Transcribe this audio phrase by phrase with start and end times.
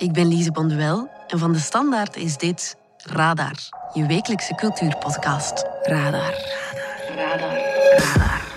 [0.00, 3.54] ik ben Lise Bonduel en van de Standaard is dit Radar,
[3.92, 5.64] je wekelijkse cultuurpodcast.
[5.82, 6.34] Radar.
[7.16, 7.58] Radar.
[7.96, 7.98] Radar.
[7.98, 8.48] Radar.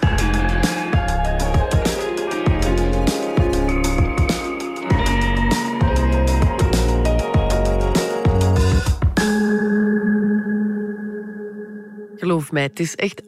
[12.17, 13.21] Geloof mij, het is echt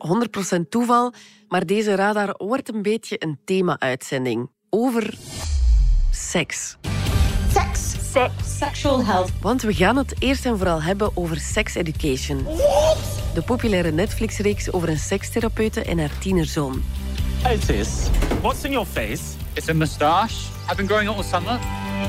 [0.57, 1.13] 100% toeval,
[1.47, 5.13] maar deze radar wordt een beetje een thema-uitzending over
[6.11, 6.77] seks.
[7.55, 8.11] Seks.
[8.11, 8.31] Sex.
[8.57, 9.31] Sexual health.
[9.41, 12.43] Want we gaan het eerst en vooral hebben over sex education.
[13.33, 16.83] De populaire Netflix-reeks over een sekstherapeute en haar tienerzoon.
[17.53, 17.89] Otis,
[18.41, 19.21] what's in your face?
[19.53, 20.35] It's a moustache.
[20.69, 21.57] I've been growing it all summer.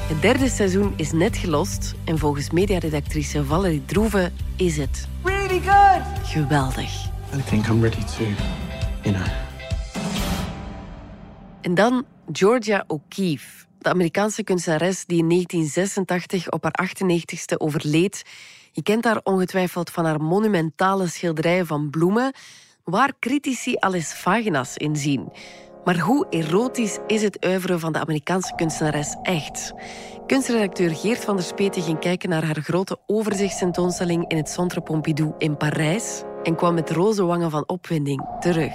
[0.08, 6.02] Het derde seizoen is net gelost en volgens mediaredactrice Valerie Droeven is het Really good.
[6.28, 7.04] geweldig.
[7.34, 8.24] I think I'm ready to,
[9.02, 9.26] you know.
[11.60, 18.22] En dan Georgia O'Keeffe, de Amerikaanse kunstenares die in 1986 op haar 98ste overleed.
[18.72, 22.32] Je kent haar ongetwijfeld van haar monumentale schilderijen van bloemen,
[22.84, 25.32] waar critici al eens vagina's in zien.
[25.84, 29.72] Maar hoe erotisch is het oeuvre van de Amerikaanse kunstenares echt?
[30.26, 35.34] Kunstredacteur Geert van der Speten ging kijken naar haar grote overzichtstentoonstelling in het Centre Pompidou
[35.38, 38.72] in Parijs en kwam met roze wangen van opwinding terug.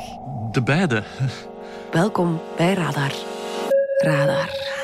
[0.52, 1.03] De beide.
[1.92, 3.12] Welkom bij Radar.
[3.98, 4.81] Radar.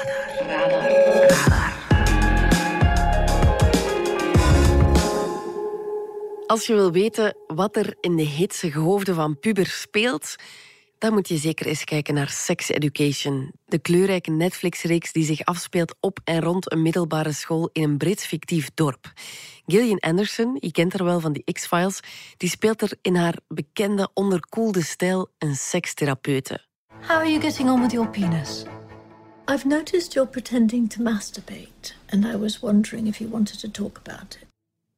[6.47, 10.35] Als je wil weten wat er in de hitsige hoofden van pubers speelt,
[10.97, 15.95] dan moet je zeker eens kijken naar Sex Education, de kleurrijke Netflix-reeks die zich afspeelt
[15.99, 19.11] op en rond een middelbare school in een Brits fictief dorp.
[19.65, 21.99] Gillian Anderson, je kent haar wel van die X-Files,
[22.37, 26.65] die speelt er in haar bekende onderkoelde stijl een sekstherapeute.
[27.01, 28.65] How are you getting on with your penis?
[29.49, 33.97] I've noticed you're pretending to masturbate, and I was wondering if you wanted to talk
[34.05, 34.47] about it.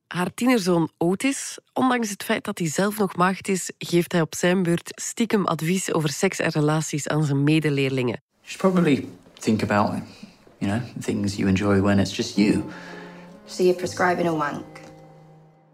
[0.08, 4.36] Haar tienerzoon Otis, ondanks het feit dat hij zelf nog maagd is, geeft hij op
[4.36, 8.22] zijn beurt stiekem advies over seks en relaties aan zijn medeleerlingen.
[8.42, 9.08] You should probably
[9.40, 10.02] think about,
[10.58, 12.64] you know, things you enjoy when it's just you.
[13.46, 14.66] So you're prescribing a wank.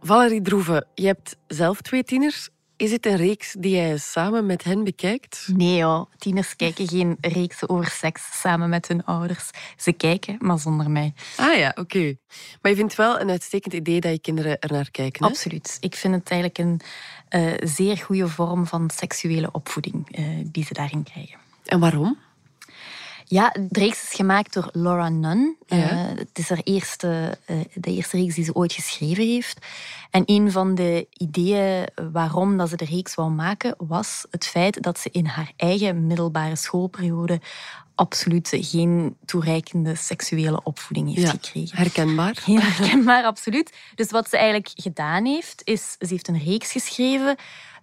[0.01, 2.49] Valerie Droeven, je hebt zelf twee tieners.
[2.77, 5.47] Is het een reeks die jij samen met hen bekijkt?
[5.53, 9.49] Nee joh, tieners kijken geen reeksen over seks samen met hun ouders.
[9.77, 11.13] Ze kijken, maar zonder mij.
[11.37, 12.15] Ah ja, oké.
[12.61, 15.23] Maar je vindt wel een uitstekend idee dat je kinderen er naar kijken.
[15.23, 15.29] Hè?
[15.29, 15.77] Absoluut.
[15.79, 16.81] Ik vind het eigenlijk een
[17.29, 21.39] eh, zeer goede vorm van seksuele opvoeding eh, die ze daarin krijgen.
[21.65, 22.17] En waarom?
[23.27, 25.57] Ja, de reeks is gemaakt door Laura Nunn.
[25.65, 25.89] Ja.
[25.89, 29.65] Eh, het is haar eerste, eh, de eerste reeks die ze ooit geschreven heeft.
[30.11, 34.83] En een van de ideeën waarom dat ze de reeks wou maken, was het feit
[34.83, 37.41] dat ze in haar eigen middelbare schoolperiode
[37.95, 41.77] absoluut geen toereikende seksuele opvoeding heeft Ja, gekregen.
[41.77, 42.41] herkenbaar.
[42.45, 43.73] Heel herkenbaar, absoluut.
[43.95, 47.37] Dus wat ze eigenlijk gedaan heeft, is ze heeft een reeks geschreven, een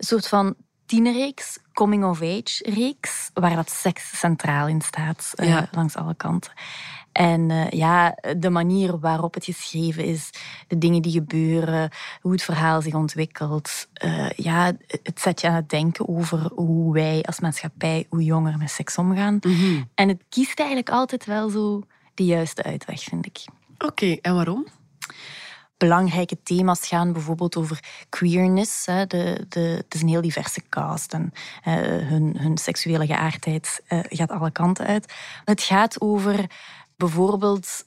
[0.06, 0.54] soort van
[0.92, 6.53] tienerreeks, coming-of-age reeks, waar dat seks centraal in staat, eh, langs alle kanten.
[7.12, 10.31] En eh, ja, de manier waarop het geschreven is,
[10.69, 13.88] de dingen die gebeuren, hoe het verhaal zich ontwikkelt.
[13.92, 18.58] eh, ja, het zet je aan het denken over hoe wij als maatschappij, hoe jonger
[18.58, 19.38] met seks omgaan.
[19.41, 19.82] Mhm.
[19.94, 21.82] En het kiest eigenlijk altijd wel zo
[22.14, 23.44] de juiste uitweg, vind ik
[23.78, 24.66] Oké, en waarom?
[25.76, 28.86] Belangrijke thema's gaan bijvoorbeeld over queerness.
[28.86, 29.06] Hè.
[29.06, 31.74] De, de, het is een heel diverse cast en eh,
[32.08, 35.12] hun, hun seksuele geaardheid eh, gaat alle kanten uit.
[35.44, 36.50] Het gaat over
[36.96, 37.84] bijvoorbeeld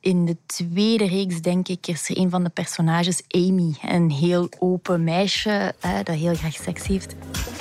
[0.00, 3.74] in de tweede reeks, denk ik, is er een van de personages, Amy.
[3.82, 7.14] Een heel open meisje hè, dat heel graag seks heeft.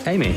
[0.05, 0.35] Amy,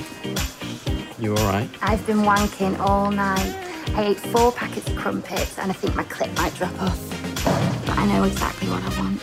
[1.17, 1.75] you alright?
[1.93, 3.55] I've been wanking all night.
[3.89, 7.18] I ate four packets of crumpets and I think my clip might drop off.
[7.89, 9.21] But I know exactly what I want.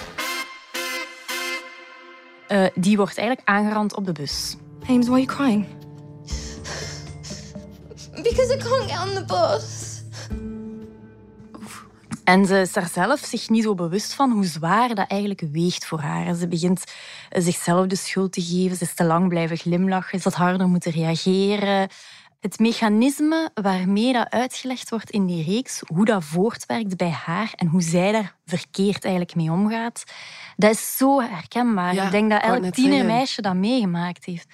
[2.48, 4.56] Eh, die wordt eigenlijk aangerand op de bus.
[4.90, 5.66] Ames, why are you crying?
[8.24, 9.86] Because I can't get on the bus.
[12.24, 15.86] En ze is daar zelf zich niet zo bewust van hoe zwaar dat eigenlijk weegt
[15.86, 16.26] voor haar.
[16.26, 16.84] En Ze begint
[17.30, 18.78] eh, zichzelf de schuld te geven.
[18.78, 20.20] Ze is te lang blijven glimlachen.
[20.20, 21.90] Ze had harder moeten reageren.
[22.46, 27.68] Het mechanisme waarmee dat uitgelegd wordt in die reeks, hoe dat voortwerkt bij haar en
[27.68, 30.04] hoe zij daar verkeerd eigenlijk mee omgaat,
[30.56, 31.94] dat is zo herkenbaar.
[31.94, 34.48] Ja, ik denk dat elk tienermeisje dat meegemaakt heeft.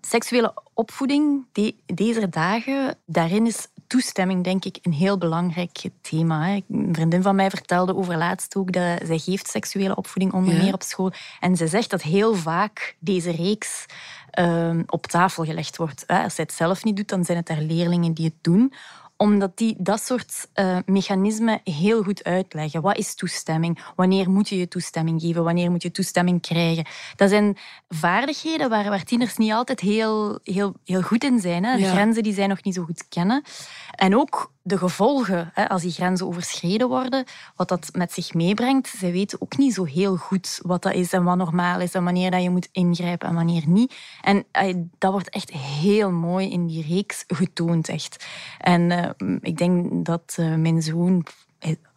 [0.00, 6.46] Seksuele opvoeding die, deze dagen, daarin is toestemming denk ik een heel belangrijk thema.
[6.46, 6.60] hè.
[6.68, 10.62] Een vriendin van mij vertelde over laatst ook dat zij geeft seksuele opvoeding onder Ja.
[10.62, 11.12] meer op school.
[11.40, 13.86] En ze zegt dat heel vaak deze reeks
[14.30, 16.04] ehm, op tafel gelegd wordt.
[16.06, 18.72] Als zij het zelf niet doet, dan zijn het haar leerlingen die het doen
[19.20, 22.82] omdat die dat soort uh, mechanismen heel goed uitleggen.
[22.82, 23.78] Wat is toestemming?
[23.96, 25.44] Wanneer moet je je toestemming geven?
[25.44, 26.84] Wanneer moet je toestemming krijgen?
[27.16, 27.56] Dat zijn
[27.88, 31.64] vaardigheden waar, waar tieners niet altijd heel, heel, heel goed in zijn.
[31.64, 31.76] Hè?
[31.76, 33.42] De grenzen die zij nog niet zo goed kennen.
[33.90, 37.24] En ook de gevolgen, hè, als die grenzen overschreden worden,
[37.56, 38.88] wat dat met zich meebrengt.
[38.88, 42.04] Zij weten ook niet zo heel goed wat dat is en wat normaal is en
[42.04, 43.94] wanneer dat je moet ingrijpen en wanneer niet.
[44.22, 48.26] En eh, dat wordt echt heel mooi in die reeks getoond, echt.
[48.58, 51.26] En uh, ik denk dat uh, mijn zoon,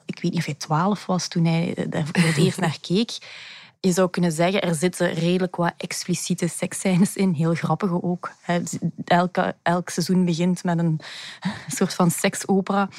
[0.06, 3.18] ik weet niet of hij twaalf was toen hij er voor het eerst naar keek,
[3.86, 7.34] je zou kunnen zeggen, er zitten redelijk wat expliciete seksscènes in.
[7.34, 8.32] Heel grappige ook.
[9.06, 11.00] Elke, elk seizoen begint met een
[11.78, 12.90] soort van seksopera.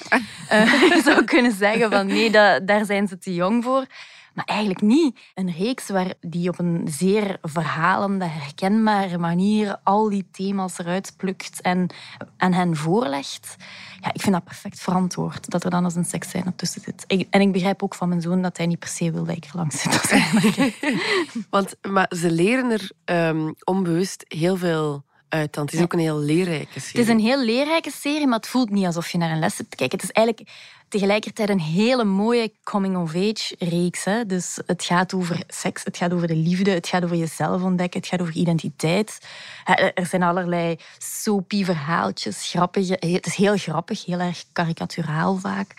[0.53, 3.87] Uh, je zou kunnen zeggen van nee, dat, daar zijn ze te jong voor.
[4.35, 5.19] Maar eigenlijk niet.
[5.35, 11.61] Een reeks waar die op een zeer verhalende, herkenbare manier al die thema's eruit plukt
[11.61, 11.91] en
[12.37, 13.57] aan hen voorlegt.
[14.01, 17.27] Ja, ik vind dat perfect verantwoord, dat er dan als een seksscène tussen zit.
[17.31, 19.45] en ik begrijp ook van mijn zoon dat hij niet per se wil dat ik
[19.45, 20.23] er langs zit.
[21.51, 22.91] Want maar ze leren er
[23.29, 25.05] um, onbewust heel veel
[25.39, 27.01] het is ook een heel leerrijke serie.
[27.01, 29.57] Het is een heel leerrijke serie, maar het voelt niet alsof je naar een les
[29.57, 29.99] zit te kijken.
[29.99, 30.51] Het is eigenlijk
[30.89, 34.05] tegelijkertijd een hele mooie coming-of-age reeks.
[34.05, 34.27] Hè?
[34.27, 38.01] Dus het gaat over seks, het gaat over de liefde, het gaat over jezelf ontdekken,
[38.01, 39.19] het gaat over identiteit.
[39.95, 42.97] Er zijn allerlei soapy verhaaltjes, grappige.
[43.01, 45.75] Het is heel grappig, heel erg karikaturaal vaak.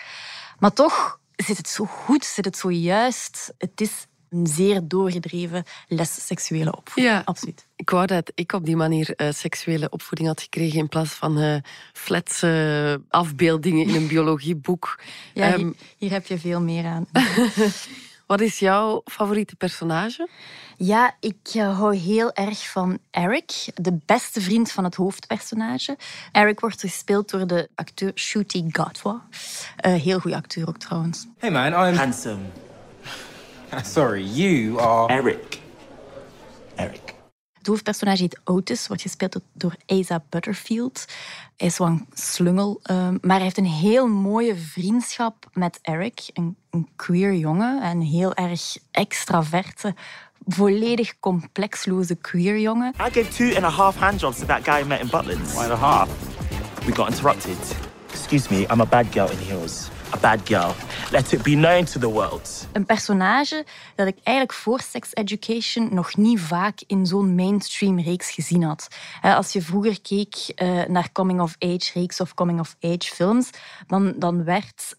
[0.60, 3.54] Maar toch zit het zo goed, zit het zo juist.
[3.58, 7.16] Het is een zeer doorgedreven les seksuele opvoeding.
[7.16, 7.66] Ja, absoluut.
[7.76, 11.40] Ik wou dat ik op die manier uh, seksuele opvoeding had gekregen in plaats van
[11.40, 11.56] uh,
[11.94, 14.94] fletse afbeeldingen in een biologieboek.
[15.34, 17.08] Ja, um, hier, hier, heb je veel meer aan.
[18.28, 20.30] Wat is jouw favoriete personage?
[20.78, 25.98] Ja, ik uh, hou heel erg van Eric, de beste vriend van het hoofdpersonage.
[26.32, 29.22] Eric wordt gespeeld door de acteur Shooty Godwa.
[29.76, 31.28] heel goede acteur ook trouwens.
[31.38, 31.96] Hey man, I'm...
[31.96, 32.65] Handsome.
[33.84, 35.14] Sorry, you are...
[35.14, 35.60] Eric.
[36.76, 37.14] Eric.
[37.54, 41.06] Het hoofdpersonage heet Otis, wordt gespeeld door Asa Butterfield.
[41.58, 46.30] Hij is wel een slungel, ehm, maar hij heeft een heel mooie vriendschap met Eric,
[46.34, 49.96] een, een queer jongen, een heel erg extraverte,
[50.48, 52.94] volledig complexloze queer jongen.
[53.08, 55.56] I gave two and a half handjobs to that guy I met in Butland.
[55.56, 56.10] One and a half.
[56.86, 57.58] We got interrupted.
[58.12, 59.90] Excuse me, I'm a bad girl in heels
[60.22, 60.74] bad girl.
[61.12, 62.68] Let it be known to the world.
[62.72, 63.66] Een personage
[63.96, 68.88] dat ik eigenlijk voor Sex Education nog niet vaak in zo'n mainstream reeks gezien had.
[69.22, 73.50] Als je vroeger keek eh, naar coming-of-age reeks of coming-of-age films,
[73.88, 74.96] dan, dan werd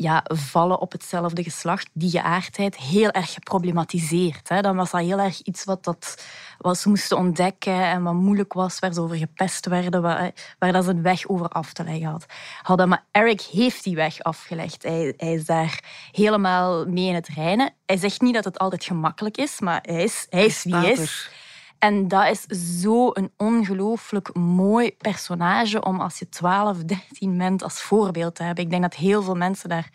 [0.00, 4.48] ja, vallen op hetzelfde geslacht, die geaardheid, heel erg geproblematiseerd.
[4.48, 4.60] Hè.
[4.60, 6.24] Dan was dat heel erg iets wat, dat,
[6.58, 10.72] wat ze moesten ontdekken en wat moeilijk was, waar ze over gepest werden, waar, waar
[10.72, 12.26] dat ze een weg over af te leggen had.
[12.62, 12.88] hadden.
[12.88, 14.82] Maar Eric heeft die weg afgelegd.
[14.82, 17.72] Hij, is daar helemaal mee in het reinen.
[17.86, 20.90] Hij zegt niet dat het altijd gemakkelijk is, maar hij is, hij is wie hij
[20.90, 21.30] is.
[21.80, 27.80] En dat is zo een ongelooflijk mooi personage om als je 12, 13 bent als
[27.80, 28.64] voorbeeld te hebben.
[28.64, 29.90] Ik denk dat heel veel mensen daar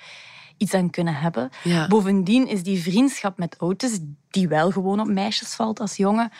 [0.57, 1.49] iets aan kunnen hebben.
[1.87, 3.99] Bovendien is die vriendschap met Otis,
[4.29, 6.31] die wel gewoon op meisjes valt als jongen,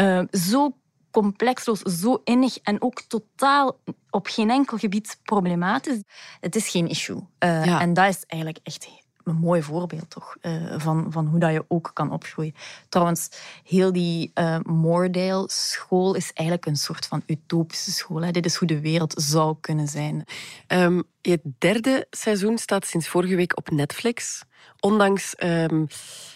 [0.00, 0.76] uh, zo
[1.10, 3.78] complexloos, zo innig en ook totaal
[4.10, 6.02] op geen enkel gebied problematisch.
[6.40, 7.16] Het is geen issue.
[7.16, 8.88] Uh, En dat is eigenlijk echt
[9.24, 12.54] een mooi voorbeeld toch, uh, van, van hoe dat je ook kan opgroeien.
[12.88, 13.28] Trouwens,
[13.64, 18.22] heel die uh, Moordale school is eigenlijk een soort van utopische school.
[18.22, 18.30] Hè.
[18.30, 20.24] Dit is hoe de wereld zou kunnen zijn.
[20.68, 24.42] Um, het derde seizoen staat sinds vorige week op Netflix.
[24.80, 25.86] Ondanks um,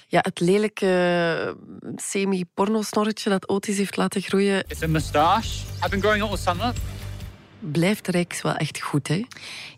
[0.07, 1.57] ja, het lelijke
[1.97, 4.65] semi-porno-snorretje dat Otis heeft laten groeien.
[4.67, 5.49] It's a moustache.
[5.49, 6.73] I've been growing it all summer
[7.59, 9.25] blijft de reeks wel echt goed, hè?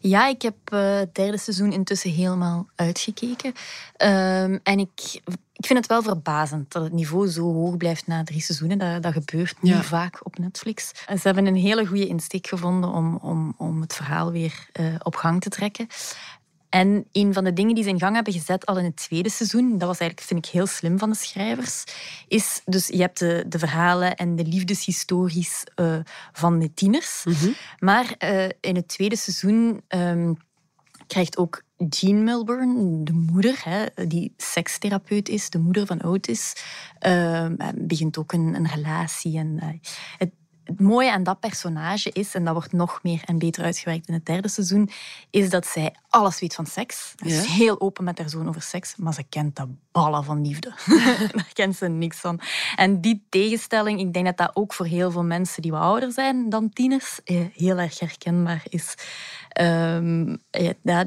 [0.01, 3.49] Ja, ik heb uh, het derde seizoen intussen helemaal uitgekeken.
[3.49, 5.21] Um, en ik,
[5.53, 8.79] ik vind het wel verbazend dat het niveau zo hoog blijft na drie seizoenen.
[8.79, 10.93] Dat, dat gebeurt niet vaak op Netflix.
[11.07, 14.95] En ze hebben een hele goede insteek gevonden om, om, om het verhaal weer uh,
[15.03, 15.87] op gang te trekken.
[16.71, 19.31] En een van de dingen die ze in gang hebben gezet al in het tweede
[19.31, 21.85] seizoen, dat was eigenlijk, vind ik, heel slim van de schrijvers,
[22.29, 25.99] is dus je hebt de, de verhalen en de liefdeshistories uh,
[26.33, 27.25] van de tieners.
[27.25, 27.51] Mhm.
[27.79, 30.37] Maar uh, in het tweede seizoen um,
[31.07, 36.65] krijgt ook Jean Milburn, de moeder, hè, die sekstherapeut is, de moeder van Otis,
[37.07, 39.39] uh, begint ook een, een relatie.
[39.39, 39.81] En,
[40.19, 40.31] het,
[40.71, 44.15] het mooie aan dat personage is, en dat wordt nog meer en beter uitgewerkt in
[44.15, 44.91] het derde seizoen,
[45.31, 47.15] is dat zij alles weet van seks.
[47.17, 50.43] Ze is heel open met haar zoon over seks, maar ze kent de ballen van
[50.47, 50.73] liefde.
[51.35, 52.41] Daar kent ze niks van.
[52.77, 56.13] En die tegenstelling, ik denk dat dat ook voor heel veel mensen die wat ouder
[56.13, 58.95] zijn dan tieners, eh, heel erg herkenbaar is.
[59.49, 60.37] Ehm,
[60.83, 61.05] ja,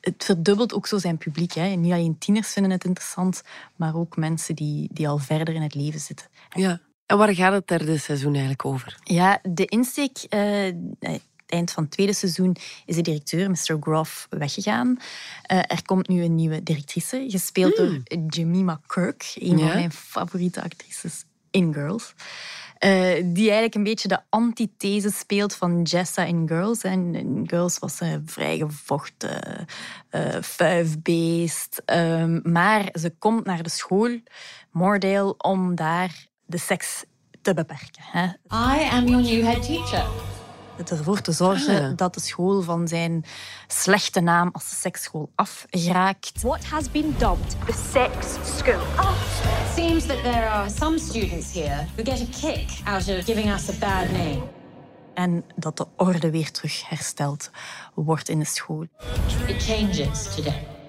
[0.00, 1.52] het verdubbelt ook zo zijn publiek.
[1.52, 1.66] Hè.
[1.66, 3.42] Niet alleen tieners vinden het interessant,
[3.76, 6.26] maar ook mensen die, die al verder in het leven zitten.
[6.50, 6.80] Ja.
[7.10, 8.98] En waar gaat het derde seizoen eigenlijk over?
[9.04, 10.26] Ja, de insteek...
[10.34, 10.72] Uh,
[11.46, 13.76] eind van het tweede seizoen is de directeur, Mr.
[13.80, 14.96] Groff, weggegaan.
[15.52, 18.26] Uh, er komt nu een nieuwe directrice, gespeeld door hmm.
[18.28, 22.14] Jemima Kirk, een van mijn favoriete actrices in Girls.
[22.84, 22.90] Uh,
[23.24, 26.82] die eigenlijk een beetje de antithese speelt van Jessa in Girls.
[26.82, 29.66] En in Girls was ze vrij gevochten,
[30.10, 31.82] uh, vuifbeest.
[31.86, 34.18] Um, maar ze komt naar de school,
[34.70, 37.04] Moordale, om daar de seks
[37.42, 38.02] te beperken.
[38.02, 38.24] Hè.
[38.50, 40.06] I am your new head teacher
[40.88, 41.96] ervoor te zorgen ah.
[41.96, 43.24] dat de school van zijn
[43.66, 46.42] slechte naam als seksschool afgeraakt.
[46.42, 48.26] What has been dubbed the sex
[48.56, 48.80] school?
[48.96, 49.12] Oh.
[49.74, 53.68] Seems that there are some students here who get a kick out of giving us
[53.68, 54.42] a bad name.
[55.14, 57.50] En dat de orde weer terug hersteld
[57.94, 58.86] wordt in de school.
[59.46, 60.79] It changes today.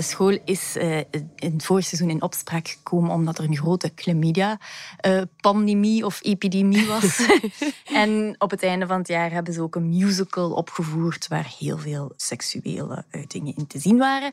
[0.00, 0.98] De school is uh,
[1.36, 6.86] in het vorige seizoen in opspraak gekomen omdat er een grote chlamydia-pandemie eh, of epidemie
[6.86, 7.26] was.
[8.04, 11.78] en op het einde van het jaar hebben ze ook een musical opgevoerd waar heel
[11.78, 14.32] veel seksuele uitingen in te zien waren.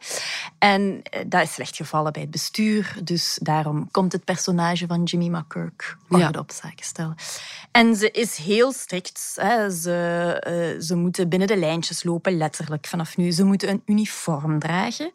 [0.59, 5.03] En uh, dat is slecht gevallen bij het bestuur, dus daarom komt het personage van
[5.03, 7.15] Jimmy McKirk onder de op zaken stellen.
[7.71, 9.33] En ze is heel strikt.
[9.35, 9.71] Hè.
[9.71, 13.31] Ze, ze moeten binnen de lijntjes lopen, letterlijk vanaf nu.
[13.31, 15.11] Ze moeten een uniform dragen.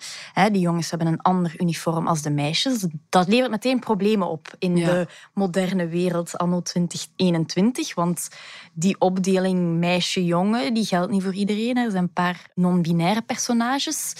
[0.50, 2.86] Die jongens hebben een ander uniform als de meisjes.
[3.08, 7.94] Dat levert meteen problemen op in de moderne wereld anno 2021.
[7.94, 8.28] Want
[8.72, 11.76] die opdeling meisje-jongen die geldt niet voor iedereen.
[11.76, 14.14] Er zijn een paar non-binaire personages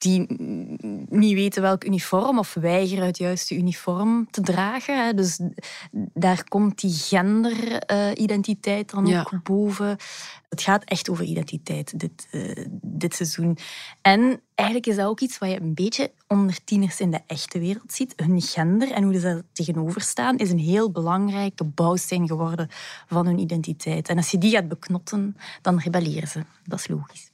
[0.00, 0.26] die
[1.08, 5.16] niet weten welk uniform of weigeren het juiste uniform te dragen.
[5.16, 5.40] Dus
[6.14, 9.96] daar komt die genderidentiteit dan ook boven.
[10.48, 13.58] Het gaat echt over identiteit dit, uh, dit seizoen.
[14.02, 17.58] En eigenlijk is dat ook iets wat je een beetje onder tieners in de echte
[17.58, 18.12] wereld ziet.
[18.16, 22.68] Hun gender en hoe ze daar tegenover staan is een heel belangrijke bouwsteen geworden
[23.06, 24.08] van hun identiteit.
[24.08, 26.44] En als je die gaat beknotten, dan rebelleren ze.
[26.64, 27.29] Dat is logisch.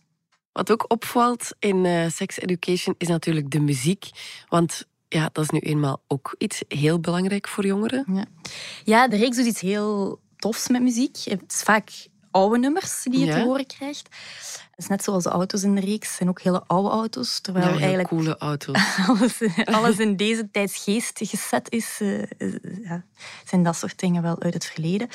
[0.56, 4.10] Wat ook opvalt in uh, Sex Education is natuurlijk de muziek.
[4.48, 8.04] Want ja, dat is nu eenmaal ook iets heel belangrijk voor jongeren.
[8.12, 8.24] Ja,
[8.84, 11.16] ja de reeks doet iets heel tofs met muziek.
[11.24, 11.90] Het is vaak
[12.36, 14.08] oude nummers die je te horen krijgt.
[14.76, 17.40] Het is net zoals de auto's in de reeks, zijn ook hele oude auto's.
[17.40, 18.96] Terwijl ja, eigenlijk coole auto's.
[19.08, 22.22] Alles, alles in deze tijdsgeest gezet is, uh,
[22.84, 23.04] ja,
[23.44, 25.06] zijn dat soort dingen wel uit het verleden.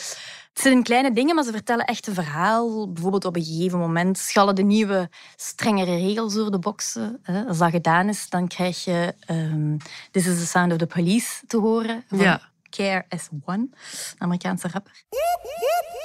[0.54, 2.92] Het zijn kleine dingen, maar ze vertellen echt een verhaal.
[2.92, 7.22] Bijvoorbeeld op een gegeven moment schallen de nieuwe, strengere regels door de boksen.
[7.48, 9.78] Als dat gedaan is, dan krijg je um,
[10.12, 12.04] This is the Sound of the Police te horen.
[12.08, 12.51] Van ja.
[12.72, 14.94] Care as One, een Amerikaanse rapper.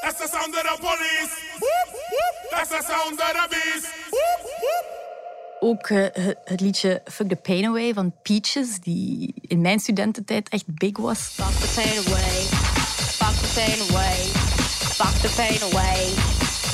[0.03, 1.35] That's the sound of the police.
[2.51, 3.87] That's the sound of the beast.
[5.61, 6.07] Ook uh,
[6.45, 11.19] het liedje Fuck the Pain Away van Peaches, die in mijn studententijd echt big was.
[11.19, 12.43] Fuck the pain away.
[13.21, 14.17] Fuck the pain away.
[14.99, 16.09] Fuck the pain away.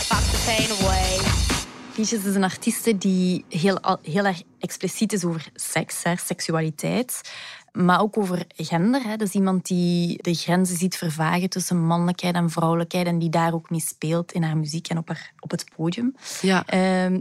[0.09, 1.19] Fuck the pain away.
[1.95, 7.21] Peaches is een artieste die heel, heel erg expliciet is over seks, hè, seksualiteit.
[7.73, 9.03] Maar ook over gender.
[9.03, 9.17] Hè.
[9.17, 13.07] Dus iemand die de grenzen ziet vervagen tussen mannelijkheid en vrouwelijkheid.
[13.07, 16.15] En die daar ook mee speelt in haar muziek en op, haar, op het podium.
[16.41, 16.67] Ja.
[16.67, 17.21] Ehm,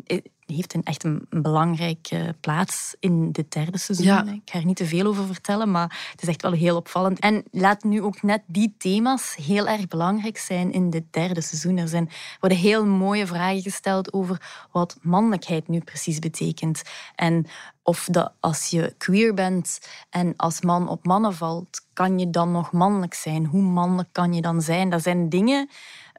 [0.54, 4.28] heeft een, echt een, belangrijke plaats in dit derde seizoen.
[4.28, 7.20] Ik ga er niet te veel over vertellen, maar het is echt wel heel opvallend.
[7.20, 11.78] En laat nu ook net die thema's heel erg belangrijk zijn in dit derde seizoen.
[11.78, 16.82] Er zijn, worden heel mooie vragen gesteld over wat mannelijkheid nu precies betekent.
[17.16, 17.46] En
[17.84, 19.80] of dat als je queer bent
[20.10, 23.46] en als man op mannen valt, kan je dan nog mannelijk zijn?
[23.46, 24.90] Hoe mannelijk kan je dan zijn?
[24.90, 25.70] Dat zijn dingen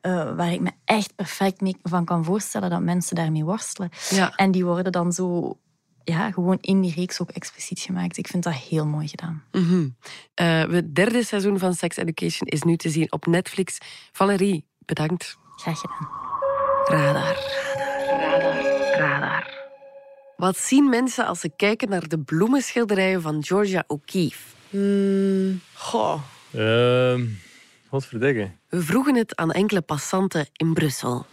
[0.02, 3.90] uh, waar ik me echt perfect mee van kan voorstellen dat mensen daarmee worstelen.
[4.10, 4.34] Ja.
[4.36, 5.56] En die worden dan zo
[6.04, 8.16] ja, gewoon in die reeks ook expliciet gemaakt.
[8.16, 9.44] Ik vind dat heel mooi gedaan.
[9.52, 9.96] Mm -hmm.
[10.40, 13.78] uh, het derde seizoen van Sex Education is nu te zien op Netflix.
[14.12, 15.38] Valerie, bedankt.
[15.56, 16.08] Graag gedaan.
[16.84, 17.36] Radar,
[18.06, 19.60] radar, radar, radar.
[20.36, 24.56] Wat zien mensen als ze kijken naar de bloemenschilderijen van Georgia O'Keeffe?
[24.70, 26.20] Hmm, goh.
[26.54, 27.20] Uh,
[27.92, 28.58] wat verdikken.
[28.68, 31.26] We vroegen het aan enkele passanten in Brussel.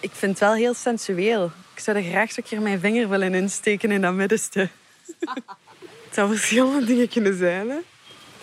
[0.00, 1.44] Ik vind het wel heel sensueel.
[1.74, 4.68] Ik zou er graag een keer mijn vinger willen insteken in dat middenste.
[6.04, 7.68] het zou verschillende dingen kunnen zijn.
[7.68, 7.78] Hè?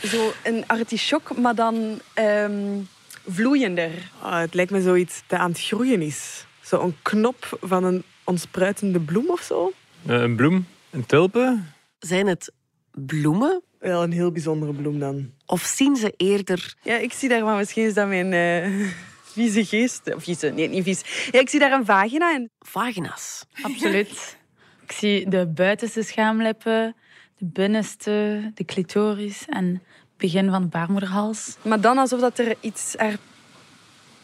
[0.08, 2.88] Zo een artichok, maar dan um,
[3.28, 3.92] vloeiender.
[4.24, 6.46] Oh, het lijkt me zoiets dat aan het groeien is.
[6.62, 9.72] Zo'n knop van een ontspruitende bloem of zo.
[10.08, 10.68] Uh, een bloem?
[10.90, 11.74] Een tulpen?
[12.00, 12.52] Zijn het
[12.92, 15.32] bloemen wel een heel bijzondere bloem dan.
[15.46, 16.76] Of zien ze eerder...
[16.82, 18.88] Ja, ik zie daar, maar misschien is dat mijn, uh,
[19.34, 20.02] vieze geest.
[20.18, 21.30] Vieze, nee, niet vies.
[21.32, 22.50] Ja, ik zie daar een vagina in.
[22.60, 23.46] Vagina's.
[23.62, 24.38] Absoluut.
[24.84, 26.96] Ik zie de buitenste schaamlippen,
[27.38, 31.58] de binnenste, de clitoris en het begin van de baarmoederhals.
[31.62, 33.18] Maar dan alsof dat er iets er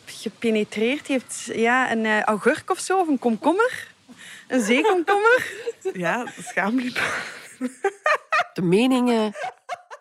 [0.06, 1.50] gepenetreerd heeft.
[1.54, 3.88] Ja, een uh, augurk of zo, of een komkommer.
[4.48, 5.52] Een zeekomkommer.
[5.94, 7.04] ja, schaamlippen.
[8.54, 9.34] De meningen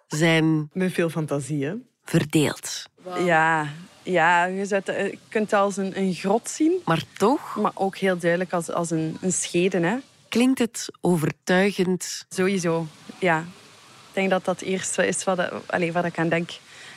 [0.07, 0.71] zijn...
[0.73, 1.75] Met veel fantasie, hè?
[2.05, 2.85] Verdeeld.
[3.19, 3.69] Ja,
[4.03, 6.81] ja je, zet, je kunt het als een, een grot zien.
[6.85, 7.57] Maar toch?
[7.57, 9.97] Maar ook heel duidelijk als, als een, een schede, hè.
[10.29, 12.27] Klinkt het overtuigend?
[12.29, 12.87] Sowieso,
[13.19, 13.39] ja.
[14.09, 16.51] Ik denk dat dat eerst is wat, allez, wat ik aan denk.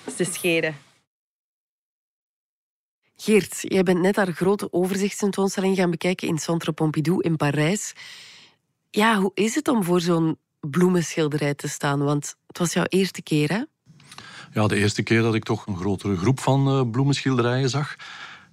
[0.05, 0.74] is de schede.
[3.15, 7.93] Geert, jij bent net haar grote overzichtstentoonstelling gaan bekijken in Centre Pompidou in Parijs.
[8.89, 10.38] Ja, hoe is het om voor zo'n
[10.70, 12.03] bloemenschilderij te staan?
[12.03, 13.63] Want het was jouw eerste keer, hè?
[14.53, 17.96] Ja, de eerste keer dat ik toch een grotere groep van uh, bloemenschilderijen zag.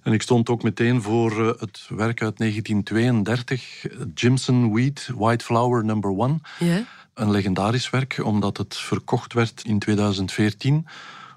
[0.01, 5.85] En ik stond ook meteen voor uh, het werk uit 1932, Jimson Weed, White Flower
[5.85, 6.39] Number One.
[6.59, 6.83] Ja.
[7.13, 10.87] Een legendarisch werk, omdat het verkocht werd in 2014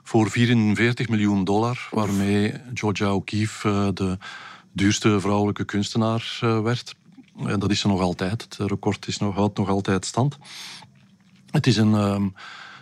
[0.02, 4.18] voor 44 miljoen dollar, waarmee Georgia O'Keeffe uh, de
[4.72, 6.94] duurste vrouwelijke kunstenaar werd.
[7.38, 8.42] En dat is ze nog altijd.
[8.42, 10.38] Het record is nog, houdt nog altijd stand.
[11.50, 12.34] Het is een, um,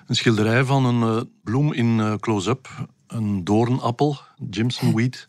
[0.07, 2.89] een schilderij van een uh, bloem in uh, close-up.
[3.07, 4.19] Een doornappel,
[4.51, 5.27] Jimson weed.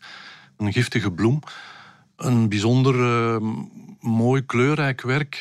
[0.56, 1.40] Een giftige bloem.
[2.16, 3.50] Een bijzonder uh,
[4.00, 5.34] mooi kleurrijk werk.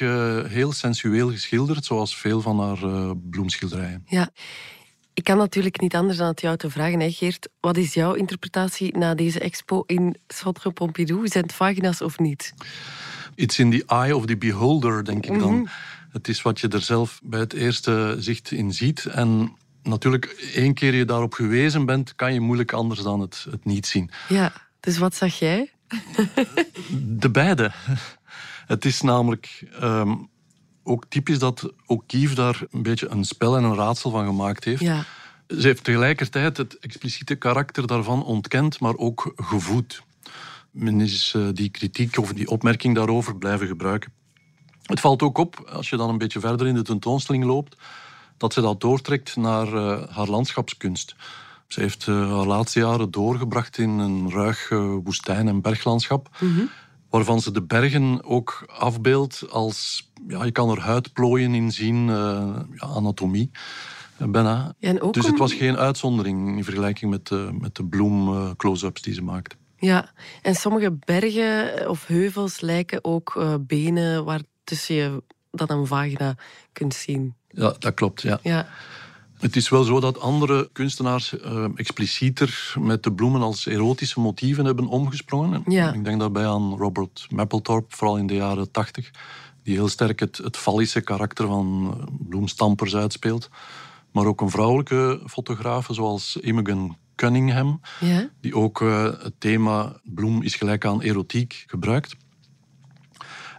[0.47, 4.03] heel sensueel geschilderd, zoals veel van haar bloemschilderijen.
[4.05, 4.29] Ja.
[5.13, 7.49] Ik kan natuurlijk niet anders dan het jou te vragen, hè, Geert.
[7.59, 11.27] Wat is jouw interpretatie na deze expo in Centre Pompidou?
[11.27, 12.53] Zijn het vagina's of niet?
[13.35, 15.55] It's in the eye of the beholder, denk ik dan.
[15.55, 15.65] Mhm.
[16.11, 19.05] Het is wat je er zelf bij het eerste zicht in ziet.
[19.05, 20.25] En natuurlijk,
[20.55, 24.11] één keer je daarop gewezen bent, kan je moeilijk anders dan het, het niet zien.
[24.29, 25.71] Ja, dus wat zag jij?
[26.99, 27.71] De beide.
[28.65, 30.15] Het is namelijk ehm,
[30.83, 34.81] ook typisch dat O'Keeffe daar een beetje een spel en een raadsel van gemaakt heeft.
[34.81, 35.05] Ja.
[35.47, 40.03] Ze heeft tegelijkertijd het expliciete karakter daarvan ontkend, maar ook gevoed.
[40.73, 44.11] Men is uh, die kritiek of die opmerking daarover blijven gebruiken.
[44.83, 47.75] Het valt ook op, als je dan een beetje verder in de tentoonstelling loopt,
[48.37, 51.15] dat ze dat doortrekt naar uh, haar landschapskunst.
[51.67, 54.69] Ze heeft uh, haar laatste jaren doorgebracht in een ruig
[55.03, 56.61] woestijn- en berglandschap, Mhm.
[57.09, 62.65] waarvan ze de bergen ook afbeeldt als, ja, je kan er huidplooien in zien, ja,
[62.79, 63.51] anatomie.
[64.17, 64.73] Bijna.
[64.79, 69.13] Ja, dus het was geen uitzondering in vergelijking met de, met de bloem close-ups die
[69.13, 69.55] ze maakte.
[69.83, 76.35] Ja, en sommige bergen of heuvels lijken ook uh, benen waartussen je dan een vagina
[76.71, 77.33] kunt zien.
[77.49, 78.21] Ja, dat klopt.
[78.21, 78.39] Ja.
[78.43, 78.67] Ja.
[79.39, 84.65] Het is wel zo dat andere kunstenaars uh, explicieter met de bloemen als erotische motieven
[84.65, 85.63] hebben omgesprongen.
[85.67, 85.93] Ja.
[85.93, 89.11] Ik denk daarbij aan Robert Mapplethorpe, vooral in de jaren tachtig,
[89.63, 93.49] die heel sterk het, het fallische karakter van bloemstampers uitspeelt.
[94.11, 98.29] Maar ook een vrouwelijke fotograaf zoals Imogen Cunningham, Ja.
[98.41, 102.15] die ook uh, het thema bloem is gelijk aan erotiek gebruikt.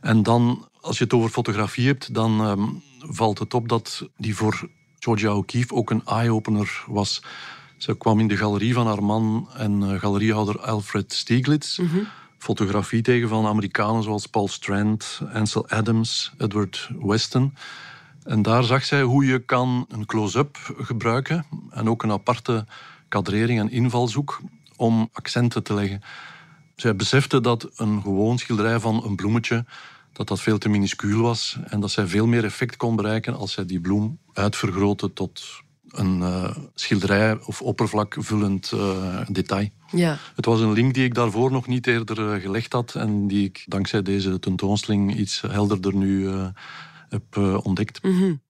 [0.00, 4.36] En dan, als je het over fotografie hebt, dan um, valt het op dat die
[4.36, 7.22] voor Georgia O'Keeffe ook een eye-opener was.
[7.76, 11.78] Ze kwam in de galerie van haar man en uh, galeriehouder Alfred Stieglitz.
[11.78, 11.98] Mhm.
[12.38, 17.54] Fotografie tegen van Amerikanen zoals Paul Strand, Ansel Adams, Edward Weston.
[18.22, 22.66] En daar zag zij hoe je kan een close-up gebruiken en ook een aparte
[23.14, 24.40] kadrering en invalshoek
[24.76, 26.00] om accenten te leggen.
[26.76, 29.64] Zij besefte dat een gewoon schilderij van een bloemetje
[30.12, 33.52] dat dat veel te minuscuul was en dat zij veel meer effect kon bereiken als
[33.52, 39.68] zij die bloem uitvergrootte tot een uh, schilderij of oppervlakvullend uh, detail.
[39.90, 40.18] Ja.
[40.36, 43.44] Het was een link die ik daarvoor nog niet eerder uh, gelegd had en die
[43.44, 46.28] ik dankzij deze tentoonstelling iets helderder nu
[47.08, 48.02] heb ontdekt.
[48.02, 48.43] Mm -hmm.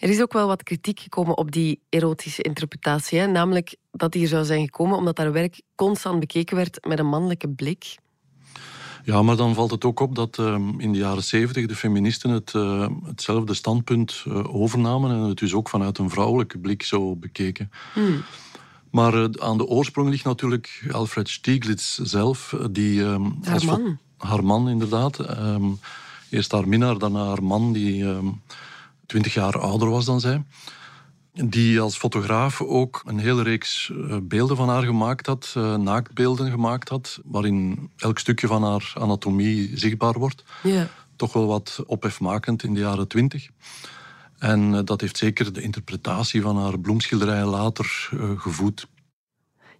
[0.00, 3.18] Er is ook wel wat kritiek gekomen op die erotische interpretatie.
[3.18, 3.26] Hè?
[3.26, 7.06] Namelijk dat die er zou zijn gekomen omdat haar werk constant bekeken werd met een
[7.06, 7.96] mannelijke blik.
[9.04, 12.30] Ja, maar dan valt het ook op dat uh, in de jaren zeventig de feministen
[12.30, 17.16] het, uh, hetzelfde standpunt uh, overnamen en het dus ook vanuit een vrouwelijke blik zo
[17.16, 17.70] bekeken.
[17.92, 18.22] Hmm.
[18.90, 23.00] Maar aan de oorsprong ligt natuurlijk Alfred Stieglitz zelf, die...
[23.00, 23.98] Um, haar man.
[24.16, 25.18] Haar man, inderdaad.
[25.40, 25.78] Um,
[26.30, 28.04] eerst haar minnaar, dan haar man, die
[29.10, 30.44] twintig jaar ouder was dan zij.
[31.32, 36.50] Die als fotograaf ook een hele reeks uh, beelden van haar gemaakt had, uh, naaktbeelden
[36.50, 40.44] gemaakt had, waarin elk stukje van haar anatomie zichtbaar wordt.
[40.62, 40.88] Ja.
[41.16, 43.48] Toch wel wat ophefmakend in de jaren twintig.
[44.38, 48.86] En uh, dat heeft zeker de interpretatie van haar bloemschilderijen later gevoed.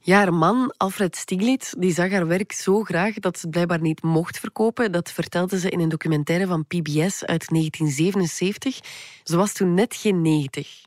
[0.02, 3.80] Ja, haar man, Alfred Stieglitz, die zag haar werk zo graag dat ze het blijkbaar
[3.80, 4.92] niet mocht verkopen.
[4.92, 8.80] Dat vertelde ze in een documentaire van PBS uit 1977.
[9.24, 10.82] Ze was toen net geen 90.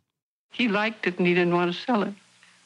[0.49, 2.13] He liked it and he didn't want to sell it.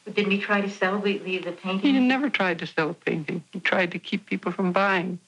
[0.04, 1.94] But didn't he try to sell the, the, the painting?
[1.94, 3.42] He never tried to sell a painting.
[3.50, 5.18] He tried to keep people from buying.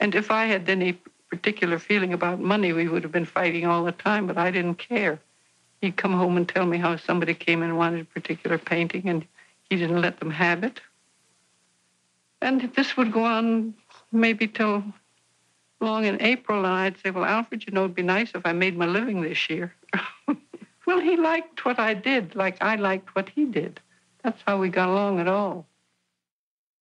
[0.00, 0.98] And if I had any
[1.30, 4.88] particular feeling about money, we would have been fighting all the time, but I didn't
[4.88, 5.18] care.
[5.80, 9.24] He'd come home and tell me how somebody came and wanted a particular painting, and
[9.70, 10.80] he didn't let them have it.
[12.40, 13.74] And this would go on
[14.12, 14.82] maybe till
[15.80, 18.52] long in April, and I'd say, Well, Alfred, you know, it'd be nice if I
[18.52, 19.74] made my living this year.
[20.86, 23.80] well, he liked what I did, like I liked what he did.
[24.22, 25.66] That's how we got along at all.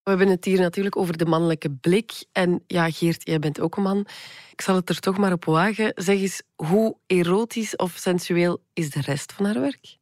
[0.04, 2.12] We hebben het hier natuurlijk over de mannelijke blik.
[2.32, 4.00] En ja, Geert, jij bent ook een man.
[4.52, 5.92] Ik zal het er toch maar op wagen.
[5.96, 9.98] Zeg eens, hoe erotisch of sensueel is de rest van haar werk?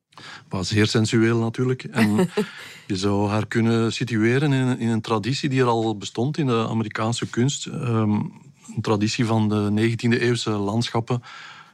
[0.50, 1.84] Was zeer sensueel natuurlijk.
[1.84, 2.30] En
[2.88, 6.68] je zou haar kunnen situeren in, in, een traditie die er al bestond in de
[6.70, 7.66] Amerikaanse kunst.
[7.66, 8.32] Um,
[8.76, 11.22] een traditie van de 19e-eeuwse landschappen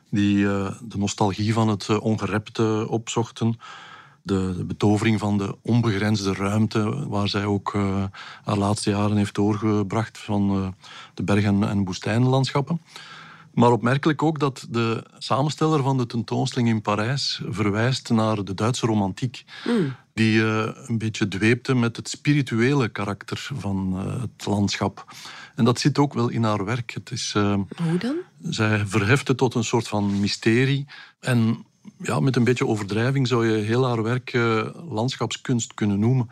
[0.10, 3.60] die uh, de nostalgie van het uh, ongerepte opzochten
[4.21, 8.04] de, de, betovering van de onbegrensde ruimte, waar zij ook uh,
[8.43, 10.73] haar laatste jaren heeft doorgebracht van
[11.13, 12.82] de berg- en, en woestijnlandschappen.
[13.53, 18.85] Maar opmerkelijk ook dat de samensteller van de tentoonstelling in Parijs verwijst naar de Duitse
[18.85, 19.43] romantiek.
[19.65, 19.95] Mm.
[20.13, 25.05] Die uh, een beetje dweepte met het spirituele karakter van het landschap.
[25.55, 26.93] En dat zit ook wel in haar werk.
[26.93, 28.15] Het is, Hoe dan?
[28.49, 30.85] Zij verheft het tot een soort van mysterie.
[31.19, 31.65] En
[31.97, 34.33] ja, met een beetje overdrijving zou je heel haar werk
[34.89, 36.29] landschapskunst kunnen noemen.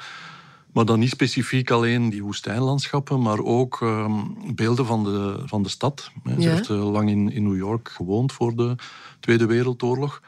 [0.73, 4.23] Maar dan niet specifiek alleen die woestijnlandschappen, maar ook uh,
[4.55, 6.11] beelden van de, van de stad.
[6.23, 6.49] Ze ja.
[6.49, 8.75] heeft uh, lang in, in New York gewoond voor de
[9.19, 10.21] Tweede Wereldoorlog.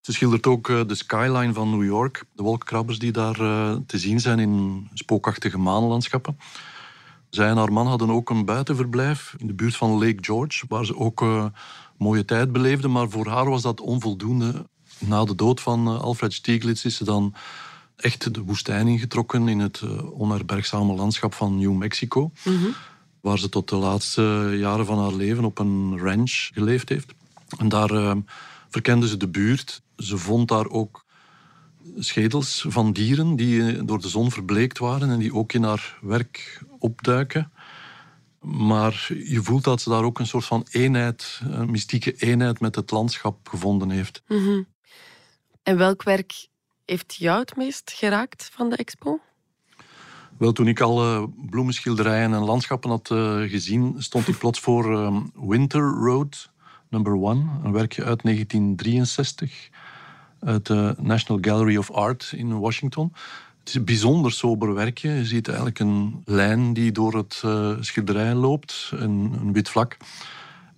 [0.00, 3.34] Ze schildert ook uh, de skyline van New York, de wolkkrabbers die daar
[3.86, 6.38] te zien zijn in spookachtige maanlandschappen.
[7.30, 10.84] Zij en haar man hadden ook een buitenverblijf in de buurt van Lake George, waar
[10.84, 11.24] ze ook
[11.98, 14.66] mooie tijd beleefde, maar voor haar was dat onvoldoende.
[14.98, 17.34] Na de dood van eh, Alfred Stieglitz is ze dan
[17.98, 22.74] echt de woestijn ingetrokken in het eh, onherbergzame landschap van New Mexico, mm -hmm.
[23.20, 27.12] waar ze tot de laatste jaren van haar leven op een ranch geleefd heeft.
[27.58, 28.14] En daar uh,
[28.68, 29.82] verkende ze de buurt.
[29.96, 31.04] Ze vond daar ook
[31.98, 36.62] schedels van dieren die door de zon verbleekt waren en die ook in haar werk
[36.78, 37.52] opduiken.
[38.40, 42.74] Maar je voelt dat ze daar ook een soort van eenheid, een mystieke eenheid met
[42.74, 44.22] het landschap gevonden heeft.
[44.28, 44.66] Mm -hmm.
[45.62, 46.48] En welk werk
[46.88, 49.20] heeft jou het meest geraakt van de expo?
[50.38, 55.20] Wel, toen ik alle bloemenschilderijen en landschappen had uh, gezien, stond ik plots voor uh,
[55.34, 56.50] Winter Road
[56.88, 59.68] Number One, een werkje uit 1963
[60.40, 63.12] uit de National Gallery of Art in Washington.
[63.58, 65.10] Het is een bijzonder sober werkje.
[65.10, 69.96] Je ziet eigenlijk een lijn die door het uh, schilderij loopt, een, een, wit vlak.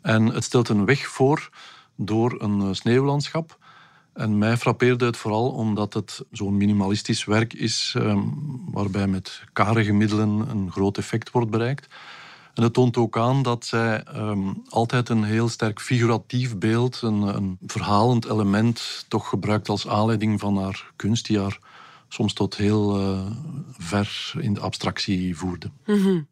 [0.03, 1.51] En het stelt een weg voor
[1.97, 3.59] door een sneeuwlandschap.
[4.13, 9.93] En mij frappeerde het vooral omdat het zo'n minimalistisch werk is, um, waarbij met karige
[9.93, 11.89] middelen een groot effect wordt bereikt.
[12.55, 17.23] En het toont ook aan dat zij um, altijd een heel sterk figuratief beeld, een,
[17.23, 21.59] een verhalend element, toch gebruikt als aanleiding van haar kunst, die haar
[22.09, 23.27] soms tot heel uh,
[23.79, 25.71] ver in de abstractie voerde.
[25.87, 26.29] Mm -hmm.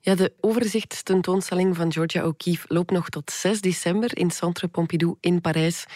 [0.00, 5.40] Ja, de overzichtstentoonstelling van Georgia O'Keeffe loopt nog tot 6 december in Centre Pompidou in
[5.40, 5.86] Parijs.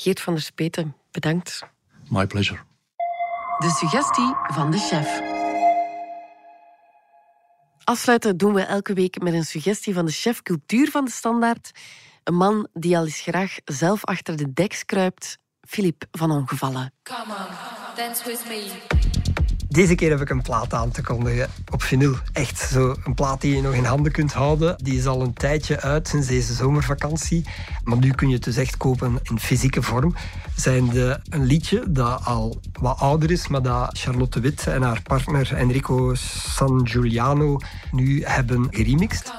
[0.00, 1.62] Geert van der Speten, bedankt.
[2.08, 2.60] My pleasure.
[3.58, 5.20] De suggestie van de chef.
[7.84, 11.70] Afsluiten doen we elke week met een suggestie van de chef cultuur van de Standaard.
[12.24, 16.92] Een man die al eens graag zelf achter de deks kruipt, Filip van Ongevallen.
[17.02, 17.96] Come on.
[17.96, 19.19] Dance with me.
[19.70, 22.14] Deze keer heb ik een plaat aan te kondigen op vinyl.
[22.32, 24.76] Echt zo een plaat die je nog in handen kunt houden.
[24.82, 27.44] Die is al een tijdje uit sinds deze zomervakantie.
[27.84, 30.14] Maar nu kun je het dus echt kopen in fysieke vorm.
[30.56, 35.02] Zijn de, een liedje dat al wat ouder is, maar dat Charlotte Witt en haar
[35.02, 37.58] partner Enrico San Giuliano
[37.90, 39.32] nu hebben geremixed.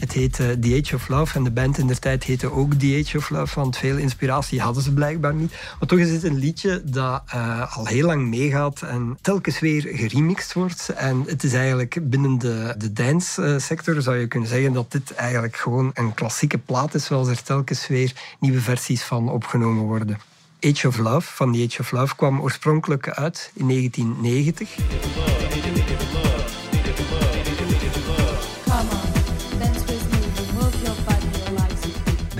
[0.00, 2.74] Het heet uh, The Age of Love en de band in der tijd heette ook
[2.74, 5.52] The Age of Love, want veel inspiratie hadden ze blijkbaar niet.
[5.78, 9.82] Maar toch is het een liedje dat uh, al heel lang meegaat en telkens weer
[9.82, 10.88] geremixed wordt.
[10.88, 15.56] En het is eigenlijk binnen de, de dance-sector zou je kunnen zeggen dat dit eigenlijk
[15.56, 20.18] gewoon een klassieke plaat is, zoals er telkens weer nieuwe versies van opgenomen worden.
[20.60, 25.39] Age of Love van The Age of Love kwam oorspronkelijk uit in 1990.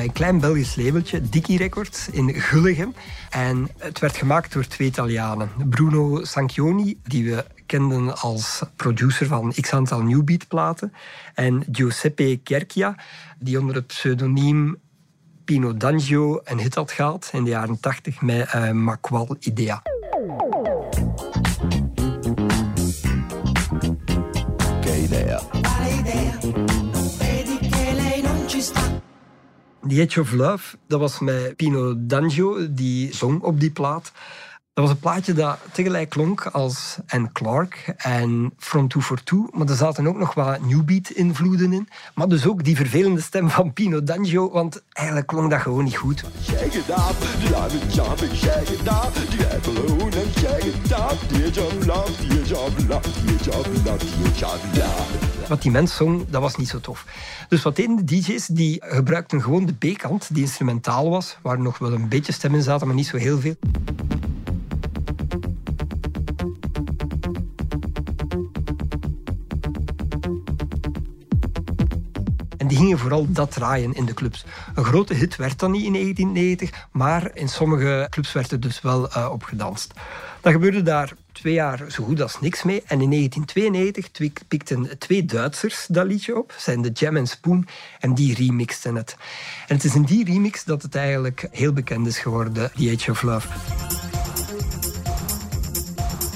[0.01, 2.95] Bij een klein Belgisch labeltje, Dicky Records, in Gulligem.
[3.31, 5.51] En het werd gemaakt door twee Italianen.
[5.69, 10.93] Bruno Sanchioni, die we kenden als producer van x aantal New Beat platen.
[11.35, 12.97] En Giuseppe Kerchia,
[13.39, 14.77] die onder het pseudoniem
[15.45, 19.83] Pino D'Angio een hit had gehad in de jaren 80 met uh, Makwal Idea.
[29.91, 34.13] The Edge of Love, dat was met Pino D'Angio, die zong op die plaat.
[34.73, 39.77] Dat was een plaatje dat tegelijk klonk als Anne Clark en From 242, maar er
[39.77, 41.89] zaten ook nog wat New Beat-invloeden in.
[42.15, 45.97] Maar dus ook die vervelende stem van Pino D'Angio, want eigenlijk klonk dat gewoon niet
[45.97, 46.25] goed.
[55.49, 57.07] Wat die mens zong, dat was niet zo tof.
[57.49, 58.47] Dus wat deden de DJ's?
[58.47, 62.63] Die gebruikten gewoon de B-kant, die instrumentaal was, waar nog wel een beetje stem in
[62.63, 63.55] zaten, maar niet zo heel veel.
[72.71, 74.45] Die gingen vooral dat draaien in de clubs.
[74.75, 78.81] Een grote hit werd dat niet in 1990, maar in sommige clubs werd het dus
[78.81, 79.95] wel uh, opgedanst.
[80.41, 82.83] Dat gebeurde daar twee jaar zo goed als niks mee.
[82.87, 86.55] En in 1992 pikten twee Duitsers dat liedje op.
[86.57, 87.67] zijn de Jam Spoon.
[88.01, 89.17] En die remixten het.
[89.67, 93.11] En het is in die remix dat het eigenlijk heel bekend is geworden, The Age
[93.11, 93.49] of Love.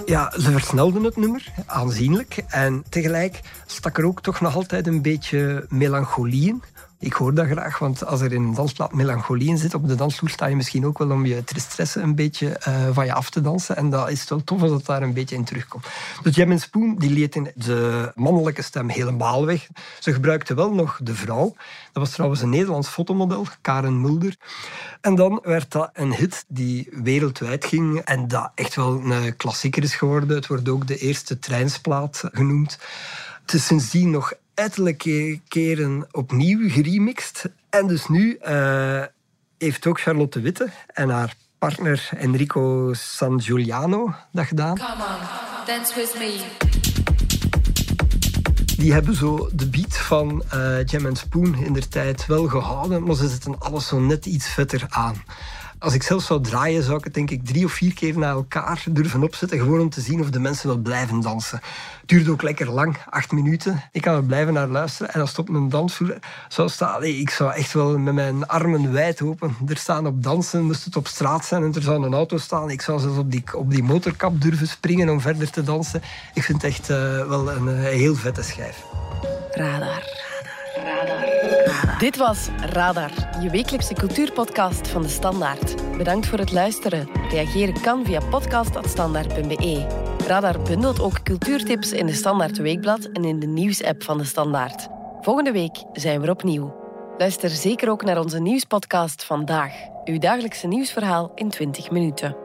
[0.07, 2.45] Ja, ze versnelden het nummer aanzienlijk.
[2.49, 6.63] En tegelijk stak er ook toch nog altijd een beetje melancholie in.
[7.05, 9.95] Ik hoor dat graag, want als er in een dansplaat melancholie in zit op de
[9.95, 13.31] dansvloer, sta je misschien ook wel om je tristesse een beetje uh, van je af
[13.31, 13.77] te dansen.
[13.77, 15.87] En dat is wel tof als het daar een beetje in terugkomt.
[16.23, 19.69] Dus Jam Spoon die liet in de mannelijke stem helemaal weg.
[19.99, 21.55] Ze gebruikte wel nog de vrouw.
[21.93, 24.37] Dat was trouwens een Nederlands fotomodel, Karen Mulder.
[25.01, 29.83] En dan werd dat een hit die wereldwijd ging en dat echt wel een klassieker
[29.83, 30.37] is geworden.
[30.37, 32.79] Het wordt ook de eerste treinsplaat genoemd.
[33.43, 37.45] Het is sindsdien nog ettelijke keren opnieuw geremixed.
[37.71, 39.03] En dus nu uh,
[39.59, 44.77] heeft ook Charlotte Witte en haar partner Enrico San Giuliano dat gedaan.
[44.77, 46.45] Come on, dance with me.
[48.77, 53.17] Die hebben zo de beat van uh, Jam Spoon in der tijd wel gehouden, maar
[53.17, 55.23] ze zetten alles zo net iets vetter aan.
[55.79, 58.29] Als ik zelf zou draaien, zou ik het denk ik drie of vier keer na
[58.29, 59.59] elkaar durven opzetten.
[59.59, 61.61] Gewoon om te zien of de mensen wel blijven dansen.
[62.01, 63.83] Het duurde ook lekker lang, acht minuten.
[63.93, 65.15] Ik kan er blijven naar luisteren.
[65.15, 68.93] En als het op mijn dansvloer zou staan, ik zou echt wel met mijn armen
[68.93, 70.63] wijd open er staan op dansen.
[70.65, 72.71] Moest het op straat zijn en er zou een auto staan.
[72.71, 76.03] Ik zou zelfs op die, op die motorkap durven springen om verder te dansen.
[76.35, 78.85] Ik vind het echt uh, wel een heel vette schijf.
[79.51, 80.33] Radar.
[80.85, 81.99] Radar.
[81.99, 85.97] Dit was Radar, je wekelijkse cultuurpodcast van de Standaard.
[85.97, 87.09] Bedankt voor het luisteren.
[87.31, 89.87] Reageren kan via podcast.standaard.be.
[90.27, 94.89] Radar bundelt ook cultuurtips in de Standaard Weekblad en in de nieuwsapp van de Standaard.
[95.21, 96.75] Volgende week zijn we opnieuw.
[97.19, 99.73] Luister zeker ook naar onze nieuwspodcast vandaag.
[100.05, 102.44] Uw dagelijkse nieuwsverhaal in 20 minuten.